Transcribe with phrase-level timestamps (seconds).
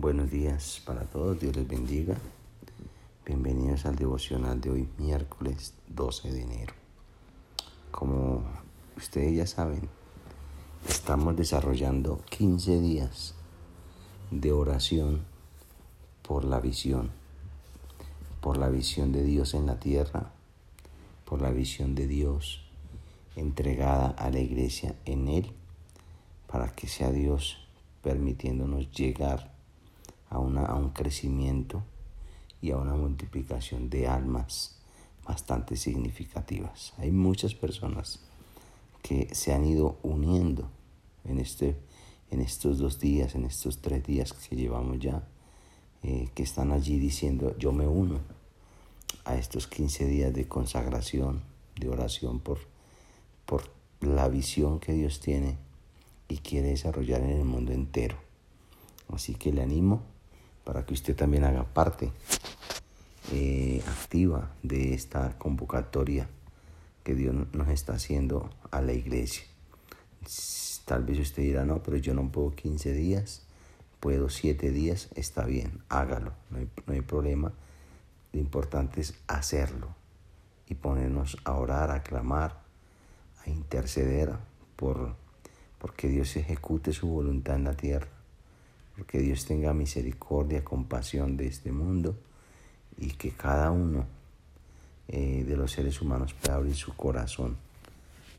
[0.00, 2.16] Buenos días para todos, Dios les bendiga.
[3.26, 6.72] Bienvenidos al devocional de hoy, miércoles 12 de enero.
[7.90, 8.44] Como
[8.96, 9.88] ustedes ya saben,
[10.88, 13.34] estamos desarrollando 15 días
[14.30, 15.24] de oración
[16.22, 17.10] por la visión,
[18.40, 20.30] por la visión de Dios en la tierra,
[21.24, 22.62] por la visión de Dios
[23.34, 25.52] entregada a la iglesia en Él,
[26.46, 27.66] para que sea Dios
[28.00, 29.57] permitiéndonos llegar
[30.30, 31.82] a, una, a un crecimiento
[32.60, 34.78] y a una multiplicación de almas
[35.26, 36.94] bastante significativas.
[36.98, 38.20] Hay muchas personas
[39.02, 40.70] que se han ido uniendo
[41.24, 41.76] en, este,
[42.30, 45.26] en estos dos días, en estos tres días que llevamos ya,
[46.02, 48.20] eh, que están allí diciendo, yo me uno
[49.24, 51.42] a estos 15 días de consagración,
[51.78, 52.58] de oración por,
[53.44, 55.58] por la visión que Dios tiene
[56.28, 58.16] y quiere desarrollar en el mundo entero.
[59.08, 60.02] Así que le animo
[60.68, 62.12] para que usted también haga parte
[63.32, 66.28] eh, activa de esta convocatoria
[67.04, 69.44] que Dios nos está haciendo a la iglesia.
[70.84, 73.46] Tal vez usted dirá, no, pero yo no puedo 15 días,
[73.98, 77.50] puedo 7 días, está bien, hágalo, no hay, no hay problema.
[78.34, 79.88] Lo importante es hacerlo
[80.66, 82.60] y ponernos a orar, a clamar,
[83.46, 84.34] a interceder
[84.76, 85.16] por
[85.78, 88.17] porque Dios ejecute su voluntad en la tierra
[88.98, 92.18] porque Dios tenga misericordia, compasión de este mundo
[92.98, 94.04] y que cada uno
[95.06, 97.56] eh, de los seres humanos pueda abrir su corazón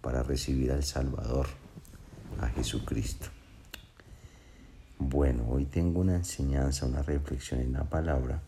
[0.00, 1.46] para recibir al Salvador,
[2.40, 3.28] a Jesucristo.
[4.98, 8.42] Bueno, hoy tengo una enseñanza, una reflexión en la palabra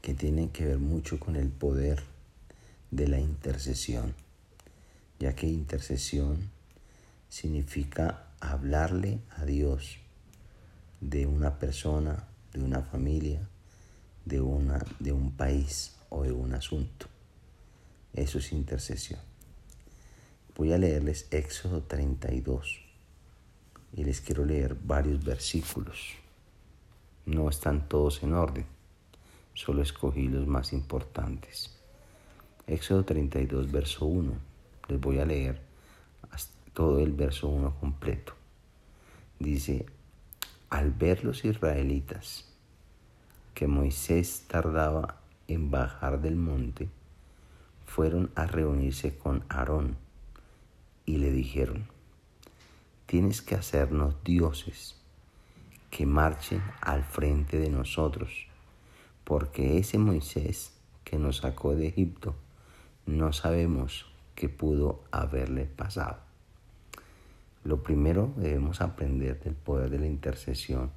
[0.00, 2.04] que tiene que ver mucho con el poder
[2.92, 4.14] de la intercesión,
[5.18, 6.50] ya que intercesión
[7.28, 9.98] significa hablarle a Dios
[11.00, 13.48] de una persona, de una familia,
[14.24, 17.06] de, una, de un país o de un asunto.
[18.12, 19.20] Eso es intercesión.
[20.56, 22.80] Voy a leerles Éxodo 32
[23.92, 26.14] y les quiero leer varios versículos.
[27.26, 28.66] No están todos en orden,
[29.54, 31.76] solo escogí los más importantes.
[32.66, 34.32] Éxodo 32, verso 1.
[34.88, 35.60] Les voy a leer
[36.72, 38.34] todo el verso 1 completo.
[39.38, 39.86] Dice,
[40.70, 42.48] al ver los israelitas
[43.54, 45.16] que Moisés tardaba
[45.48, 46.88] en bajar del monte,
[47.86, 49.96] fueron a reunirse con Aarón
[51.06, 51.88] y le dijeron,
[53.06, 54.94] tienes que hacernos dioses
[55.90, 58.46] que marchen al frente de nosotros,
[59.24, 62.36] porque ese Moisés que nos sacó de Egipto
[63.06, 66.27] no sabemos qué pudo haberle pasado.
[67.68, 70.90] Lo primero que debemos aprender del poder de la intercesión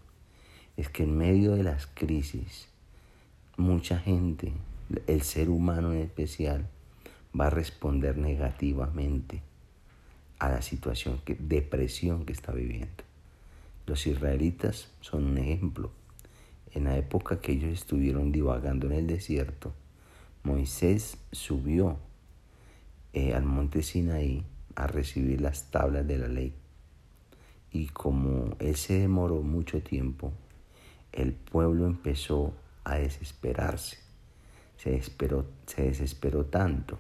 [0.78, 2.70] es que en medio de las crisis,
[3.58, 4.54] mucha gente,
[5.06, 6.70] el ser humano en especial,
[7.38, 9.42] va a responder negativamente
[10.40, 13.04] a la situación, que, depresión que está viviendo.
[13.86, 15.92] Los israelitas son un ejemplo.
[16.72, 19.74] En la época que ellos estuvieron divagando en el desierto,
[20.44, 21.98] Moisés subió
[23.12, 24.46] eh, al monte Sinaí
[24.78, 26.56] a recibir las tablas de la ley
[27.72, 30.34] y como él se demoró mucho tiempo,
[31.12, 33.98] el pueblo empezó a desesperarse.
[34.78, 37.00] Se desesperó, se desesperó tanto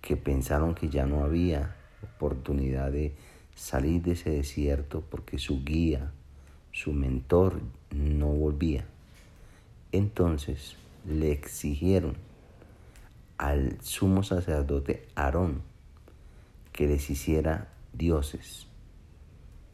[0.00, 3.14] que pensaron que ya no había oportunidad de
[3.54, 6.12] salir de ese desierto porque su guía,
[6.72, 7.60] su mentor,
[7.90, 8.84] no volvía.
[9.92, 10.76] Entonces
[11.06, 12.16] le exigieron
[13.38, 15.62] al sumo sacerdote Aarón
[16.72, 18.66] que les hiciera dioses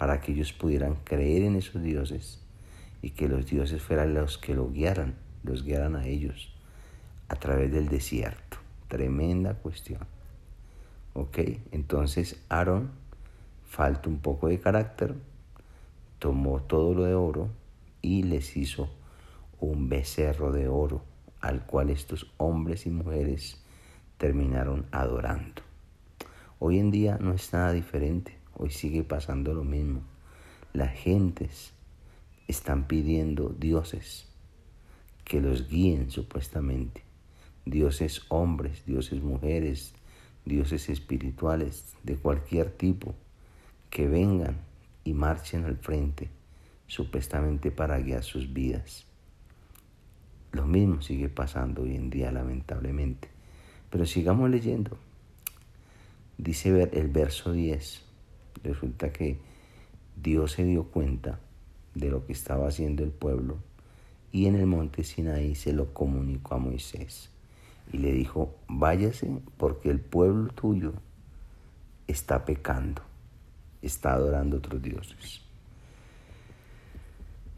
[0.01, 2.41] para que ellos pudieran creer en esos dioses
[3.03, 6.55] y que los dioses fueran los que lo guiaran, los guiaran a ellos
[7.29, 8.57] a través del desierto.
[8.89, 10.01] Tremenda cuestión.
[11.13, 11.41] ¿Ok?
[11.71, 12.93] Entonces Aarón,
[13.69, 15.17] falta un poco de carácter,
[16.19, 17.51] tomó todo lo de oro
[18.01, 18.89] y les hizo
[19.61, 21.05] un becerro de oro
[21.43, 23.61] al cual estos hombres y mujeres
[24.17, 25.61] terminaron adorando.
[26.59, 28.40] Hoy en día no es nada diferente.
[28.63, 30.03] Hoy sigue pasando lo mismo.
[30.75, 31.73] Las gentes
[32.47, 34.27] están pidiendo dioses
[35.25, 37.03] que los guíen supuestamente.
[37.65, 39.95] Dioses hombres, dioses mujeres,
[40.45, 43.15] dioses espirituales de cualquier tipo
[43.89, 44.59] que vengan
[45.05, 46.29] y marchen al frente
[46.87, 49.07] supuestamente para guiar sus vidas.
[50.53, 53.29] Lo mismo sigue pasando hoy en día lamentablemente.
[53.89, 54.99] Pero sigamos leyendo.
[56.37, 58.10] Dice el verso 10.
[58.63, 59.39] Resulta que
[60.23, 61.39] Dios se dio cuenta
[61.95, 63.59] de lo que estaba haciendo el pueblo
[64.33, 67.31] y en el monte Sinaí se lo comunicó a Moisés
[67.93, 70.93] y le dijo, váyase porque el pueblo tuyo
[72.07, 73.03] está pecando,
[73.83, 75.41] está adorando otros dioses.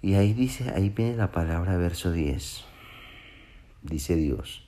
[0.00, 2.64] Y ahí dice, ahí viene la palabra verso 10.
[3.82, 4.66] Dice Dios,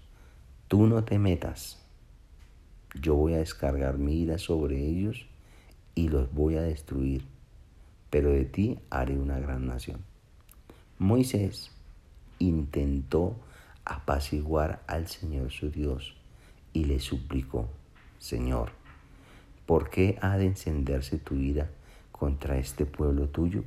[0.69, 1.82] tú no te metas,
[3.00, 5.26] yo voy a descargar mi ira sobre ellos
[5.94, 7.25] y los voy a destruir,
[8.11, 10.00] pero de ti haré una gran nación.
[10.99, 11.70] Moisés
[12.38, 13.37] intentó
[13.85, 16.17] apaciguar al Señor su Dios
[16.73, 17.69] y le suplicó,
[18.19, 18.70] Señor,
[19.67, 21.70] ¿por qué ha de encenderse tu ira
[22.12, 23.64] contra este pueblo tuyo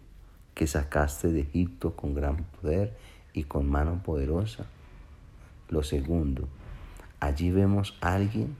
[0.55, 2.97] que sacaste de Egipto con gran poder
[3.33, 4.65] y con mano poderosa?
[5.69, 6.47] Lo segundo,
[7.19, 8.55] allí vemos a alguien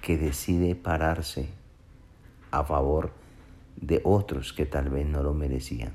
[0.00, 1.48] que decide pararse
[2.58, 3.12] a favor
[3.76, 5.92] de otros que tal vez no lo merecían.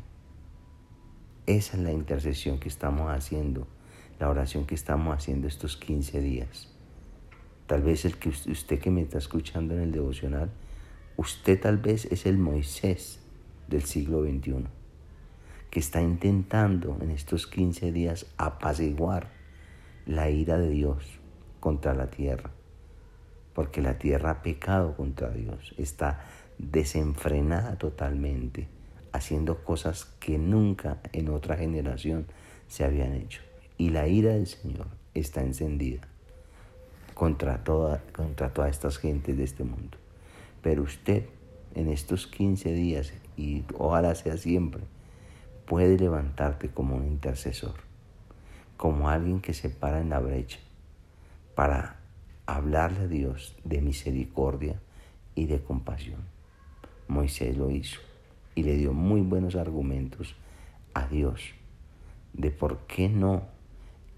[1.46, 3.68] Esa es la intercesión que estamos haciendo
[4.20, 6.68] la oración que estamos haciendo estos 15 días.
[7.68, 10.52] Tal vez el que usted que me está escuchando en el devocional,
[11.16, 13.20] usted tal vez es el Moisés
[13.68, 14.66] del siglo XXI,
[15.70, 19.32] que está intentando en estos 15 días apaciguar
[20.06, 21.20] la ira de Dios
[21.60, 22.52] contra la tierra,
[23.60, 26.22] porque la tierra ha pecado contra Dios, está
[26.58, 28.70] desenfrenada totalmente,
[29.12, 32.26] haciendo cosas que nunca en otra generación
[32.70, 33.42] se habían hecho
[33.78, 36.08] y la ira del Señor está encendida
[37.14, 39.98] contra, toda, contra todas estas gentes de este mundo.
[40.62, 41.26] Pero usted
[41.76, 44.84] en estos 15 días, y ojalá sea siempre,
[45.66, 47.76] puede levantarte como un intercesor,
[48.78, 50.60] como alguien que se para en la brecha
[51.56, 51.99] para
[52.56, 54.82] hablarle a Dios de misericordia
[55.36, 56.22] y de compasión.
[57.08, 58.00] Moisés lo hizo
[58.56, 60.36] y le dio muy buenos argumentos
[60.94, 61.54] a Dios
[62.34, 63.44] de por qué no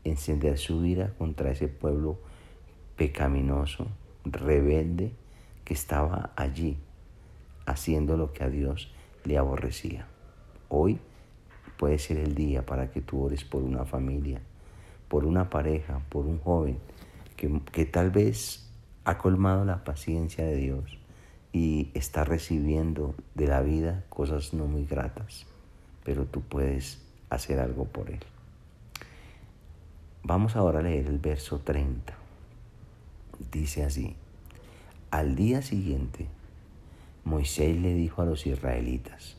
[0.04, 2.20] encender su ira contra ese pueblo
[2.96, 3.88] pecaminoso,
[4.24, 5.12] rebelde,
[5.66, 6.78] que estaba allí
[7.66, 8.94] haciendo lo que a Dios
[9.26, 10.08] le aborrecía.
[10.70, 11.00] Hoy
[11.78, 14.42] puede ser el día para que tú ores por una familia,
[15.08, 16.78] por una pareja, por un joven
[17.72, 18.70] que, tal vez
[19.04, 21.00] ha colmado la paciencia de Dios
[21.52, 25.48] y está recibiendo de la vida cosas no muy gratas,
[26.04, 27.02] pero tú puedes
[27.32, 28.20] hacer algo por él.
[30.24, 32.14] Vamos ahora a leer el verso 30.
[33.52, 34.16] Dice así,
[35.10, 36.28] al día siguiente
[37.24, 39.38] Moisés le dijo a los israelitas,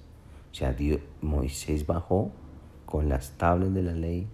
[0.51, 0.77] o sea,
[1.21, 2.33] Moisés bajó
[2.85, 4.27] con las tablas de la ley,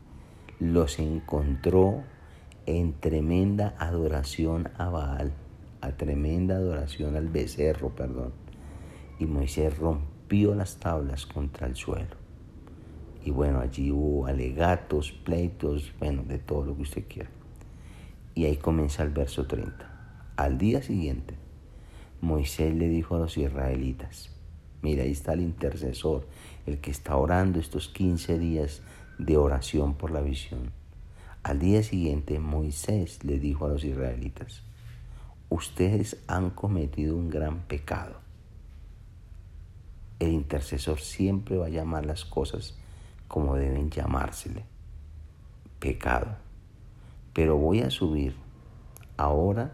[0.58, 2.02] los encontró
[2.68, 5.32] en tremenda adoración a Baal,
[5.80, 8.34] a tremenda adoración al becerro, perdón.
[9.18, 12.14] Y Moisés rompió las tablas contra el suelo.
[13.24, 17.30] Y bueno, allí hubo alegatos, pleitos, bueno, de todo lo que usted quiera.
[18.34, 20.34] Y ahí comienza el verso 30.
[20.36, 21.36] Al día siguiente,
[22.20, 24.28] Moisés le dijo a los israelitas,
[24.82, 26.26] mira, ahí está el intercesor,
[26.66, 28.82] el que está orando estos 15 días
[29.18, 30.76] de oración por la visión.
[31.48, 34.60] Al día siguiente, Moisés le dijo a los israelitas,
[35.48, 38.16] ustedes han cometido un gran pecado.
[40.18, 42.76] El intercesor siempre va a llamar las cosas
[43.28, 44.66] como deben llamársele,
[45.78, 46.36] pecado.
[47.32, 48.36] Pero voy a subir
[49.16, 49.72] ahora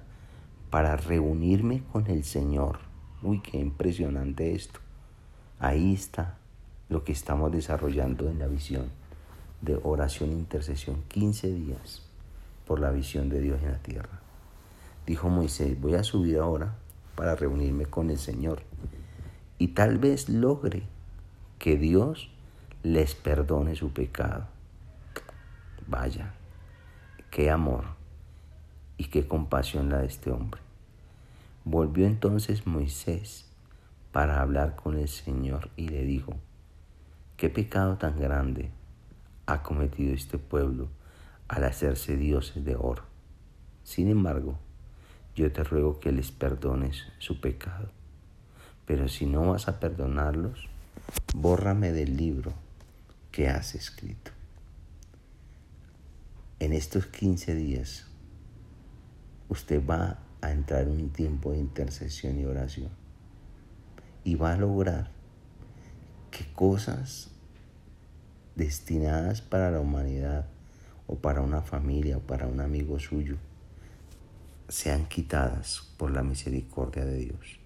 [0.70, 2.78] para reunirme con el Señor.
[3.20, 4.78] Uy, qué impresionante esto.
[5.58, 6.38] Ahí está
[6.88, 9.03] lo que estamos desarrollando en la visión
[9.64, 11.02] de oración e intercesión.
[11.08, 12.02] 15 días
[12.66, 14.20] por la visión de Dios en la tierra.
[15.06, 16.74] Dijo Moisés, voy a subir ahora
[17.14, 18.62] para reunirme con el Señor.
[19.58, 20.82] Y tal vez logre
[21.58, 22.30] que Dios
[22.82, 24.46] les perdone su pecado.
[25.86, 26.34] Vaya,
[27.30, 27.84] qué amor
[28.96, 30.60] y qué compasión la de este hombre.
[31.64, 33.46] Volvió entonces Moisés
[34.12, 36.34] para hablar con el Señor y le dijo,
[37.36, 38.70] ¿qué pecado tan grande
[39.46, 40.88] ha cometido este pueblo
[41.48, 43.04] al hacerse dioses de oro?
[43.82, 44.58] Sin embargo,
[45.34, 47.90] yo te ruego que les perdones su pecado.
[48.86, 50.68] Pero si no vas a perdonarlos,
[51.34, 52.52] bórrame del libro
[53.32, 54.30] que has escrito.
[56.60, 58.06] En estos 15 días,
[59.48, 62.90] usted va a entrar en un tiempo de intercesión y oración
[64.22, 65.10] y va a lograr
[66.30, 67.30] que cosas
[68.56, 70.46] destinadas para la humanidad
[71.06, 73.36] o para una familia o para un amigo suyo
[74.68, 77.58] sean quitadas por la misericordia de Dios.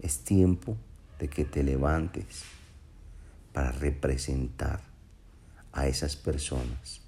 [0.00, 0.76] Es tiempo
[1.18, 2.44] de que te levantes
[3.52, 4.80] para representar
[5.72, 7.00] a esas personas,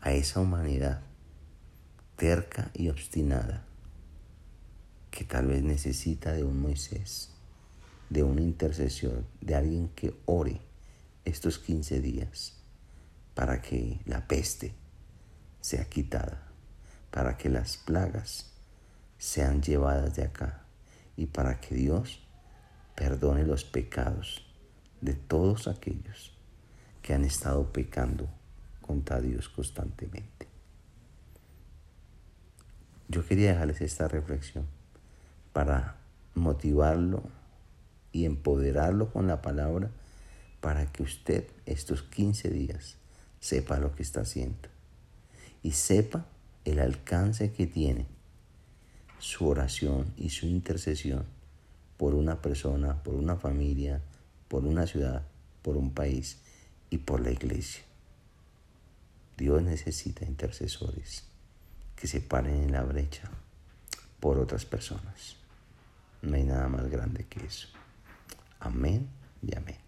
[0.00, 1.00] a esa humanidad
[2.16, 3.64] terca y obstinada
[5.10, 7.30] que tal vez necesita de un Moisés,
[8.10, 10.60] de una intercesión, de alguien que ore
[11.24, 12.56] estos 15 días
[13.34, 14.74] para que la peste
[15.60, 16.48] sea quitada,
[17.10, 18.52] para que las plagas
[19.18, 20.64] sean llevadas de acá
[21.16, 22.20] y para que Dios
[22.94, 24.46] perdone los pecados
[25.00, 26.36] de todos aquellos
[27.02, 28.28] que han estado pecando
[28.80, 30.48] contra Dios constantemente.
[33.08, 34.66] Yo quería dejarles esta reflexión
[35.52, 35.96] para
[36.34, 37.22] motivarlo
[38.12, 39.90] y empoderarlo con la palabra
[40.64, 42.96] para que usted estos 15 días
[43.38, 44.70] sepa lo que está haciendo
[45.62, 46.24] y sepa
[46.64, 48.06] el alcance que tiene
[49.18, 51.26] su oración y su intercesión
[51.98, 54.00] por una persona, por una familia,
[54.48, 55.26] por una ciudad,
[55.60, 56.38] por un país
[56.88, 57.82] y por la iglesia.
[59.36, 61.24] Dios necesita intercesores
[61.94, 63.30] que se paren en la brecha
[64.18, 65.36] por otras personas.
[66.22, 67.68] No hay nada más grande que eso.
[68.60, 69.06] Amén
[69.42, 69.83] y amén.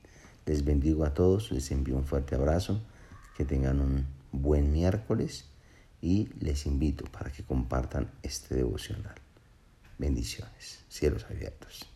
[0.46, 2.80] Les bendigo a todos, les envío un fuerte abrazo,
[3.36, 5.46] que tengan un buen miércoles
[6.00, 9.16] y les invito para que compartan este devocional.
[9.98, 11.95] Bendiciones, cielos abiertos.